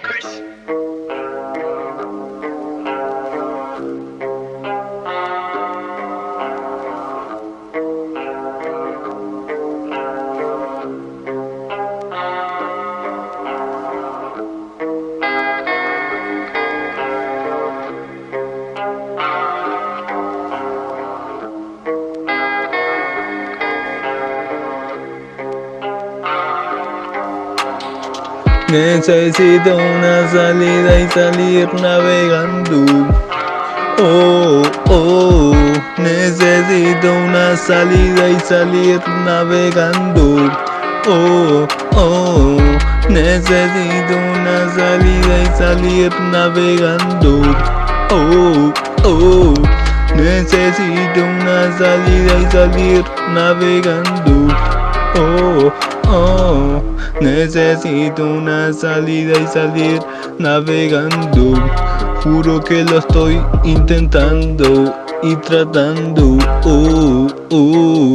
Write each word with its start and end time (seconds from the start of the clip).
Chris. 0.00 0.77
Necesito 28.70 29.76
una 29.76 30.28
salida 30.28 31.00
y 31.00 31.08
salir 31.08 31.72
navegando. 31.80 32.84
Oh, 33.98 34.62
oh, 34.90 35.54
necesito 35.96 37.10
una 37.10 37.56
salida 37.56 38.28
y 38.28 38.38
salir 38.40 39.00
navegando. 39.24 40.52
Oh, 41.08 41.66
oh, 41.96 42.58
necesito 43.08 44.14
una 44.14 44.68
salida 44.76 45.42
y 45.42 45.56
salir 45.56 46.12
navegando. 46.30 47.40
Oh, 48.10 48.72
oh, 49.04 49.54
necesito 50.14 51.24
una 51.24 51.72
salida 51.78 52.38
y 52.38 52.52
salir 52.52 53.04
navegando. 53.32 54.54
Oh, 55.16 55.72
oh, 56.08 56.82
necesito 57.20 58.24
una 58.24 58.72
salida 58.72 59.38
y 59.38 59.46
salir 59.46 60.00
navegando. 60.38 61.54
Juro 62.22 62.60
que 62.60 62.84
lo 62.84 62.98
estoy 62.98 63.40
intentando 63.64 64.94
y 65.22 65.36
tratando. 65.36 66.38
Oh, 66.64 67.26
oh. 67.50 68.14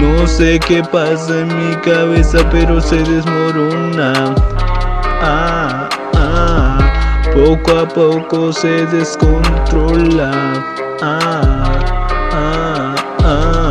No 0.00 0.26
sé 0.26 0.58
qué 0.60 0.82
pasa 0.82 1.40
en 1.40 1.48
mi 1.48 1.74
cabeza, 1.76 2.38
pero 2.50 2.80
se 2.80 2.96
desmorona. 2.96 4.34
Ah, 5.22 5.88
ah, 6.14 6.78
poco 7.34 7.78
a 7.78 7.88
poco 7.88 8.52
se 8.52 8.86
descontrola. 8.86 10.32
Ah, 11.02 11.72
ah, 12.32 12.94
ah, 13.24 13.69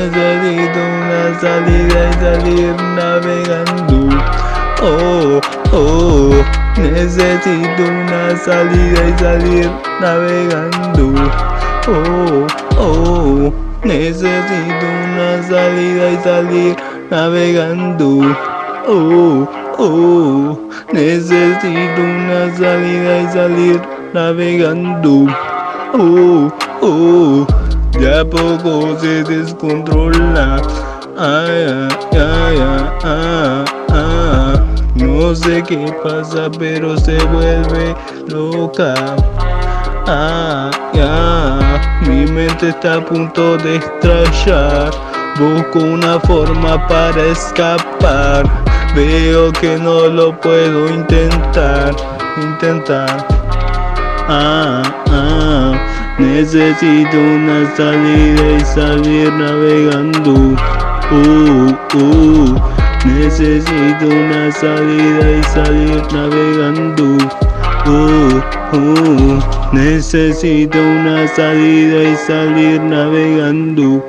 necesito 0.00 0.80
una 0.80 1.38
salida 1.40 2.08
y 2.08 2.14
salir 2.14 2.74
navegando. 2.96 3.98
Oh, 4.82 5.40
oh, 5.72 6.44
necesito 6.78 7.82
una 7.82 8.36
salida 8.36 9.08
y 9.08 9.18
salir 9.18 9.70
navegando. 10.00 11.12
Oh, 11.86 12.46
oh, 12.78 13.52
necesito 13.84 14.86
una 15.04 15.42
salida 15.42 16.10
y 16.10 16.16
salir 16.24 16.76
navegando. 17.10 18.36
Oh, 18.88 19.48
oh, 19.78 20.58
necesito 20.92 22.00
una 22.00 22.56
salida 22.56 23.20
y 23.20 23.28
salir 23.32 23.80
navegando. 24.14 25.26
Oh, 25.92 26.50
oh, 26.80 27.46
de 27.98 28.20
a 28.20 28.24
poco 28.24 28.98
se 28.98 29.22
descontrola. 29.24 30.60
Ay, 31.18 31.88
ay, 32.12 32.58
ay, 33.04 33.64
ay. 33.92 34.60
No 34.96 35.34
sé 35.34 35.62
qué 35.62 35.94
pasa, 36.02 36.50
pero 36.58 36.96
se 36.98 37.16
vuelve 37.24 37.94
loca. 38.28 38.94
Ah, 40.06 40.70
ya, 40.92 41.80
mi 42.06 42.26
mente 42.26 42.70
está 42.70 42.96
a 42.96 43.04
punto 43.04 43.56
de 43.58 43.76
estallar. 43.76 44.90
Busco 45.38 45.78
una 45.78 46.18
forma 46.20 46.86
para 46.88 47.22
escapar. 47.26 48.44
Veo 48.94 49.52
que 49.52 49.78
no 49.78 50.08
lo 50.08 50.38
puedo 50.40 50.88
intentar, 50.88 51.94
intentar. 52.36 53.26
Ah, 54.28 54.82
ah, 55.10 55.59
necesito 56.20 57.18
una 57.18 57.74
salida 57.76 58.56
y 58.56 58.60
salir 58.64 59.32
navegando. 59.32 60.34
Uh, 61.10 61.72
uh, 61.96 62.60
necesito 63.04 64.06
una 64.06 64.52
salida 64.52 65.38
y 65.38 65.42
salir 65.44 66.02
navegando. 66.12 67.16
Uh, 67.86 68.76
uh, 68.76 69.40
necesito 69.72 70.78
una 70.78 71.26
salida 71.28 72.10
y 72.10 72.16
salir 72.16 72.80
navegando. 72.82 74.04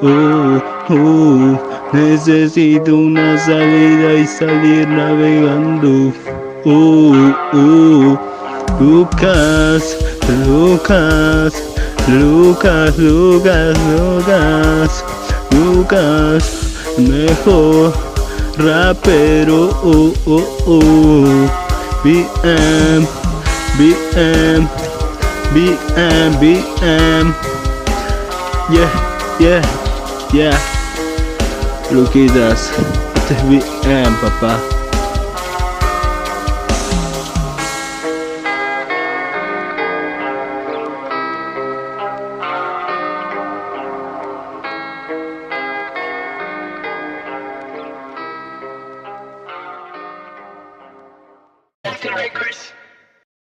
Uh, 0.00 0.60
uh, 0.92 1.58
necesito 1.92 2.94
una 2.94 3.36
salida 3.36 4.14
y 4.14 4.26
salir 4.26 4.88
navegando. 4.88 6.12
Uh, 6.64 7.32
uh, 7.52 8.18
Lucas, 8.80 9.96
Lucas, 10.28 11.54
Lucas, 12.06 12.98
Lucas, 12.98 13.78
Lucas, 13.88 15.04
Lucas, 15.50 16.44
mejor 16.98 17.94
rapero. 18.58 19.70
Oh, 19.82 20.12
oh, 20.26 20.44
oh. 20.66 21.68
BM, 22.04 23.06
BM, 23.78 24.68
BM, 25.54 26.38
BM. 26.38 27.34
Yeah, 28.70 28.90
yeah, 29.40 29.62
yeah. 30.32 30.58
Luquitas, 31.90 32.70
este 33.16 33.34
es 33.34 33.42
BM, 33.48 34.14
papá. 34.20 34.77
That's 52.00 52.14
right, 52.14 52.32
Chris. 52.32 52.72